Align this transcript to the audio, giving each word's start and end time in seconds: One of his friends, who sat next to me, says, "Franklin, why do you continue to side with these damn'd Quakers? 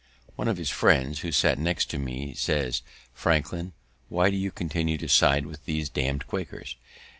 One 0.35 0.47
of 0.47 0.57
his 0.57 0.71
friends, 0.71 1.19
who 1.19 1.31
sat 1.31 1.59
next 1.59 1.91
to 1.91 1.99
me, 1.99 2.33
says, 2.33 2.81
"Franklin, 3.13 3.73
why 4.09 4.31
do 4.31 4.35
you 4.35 4.49
continue 4.49 4.97
to 4.97 5.07
side 5.07 5.45
with 5.45 5.65
these 5.65 5.89
damn'd 5.89 6.25
Quakers? 6.25 6.75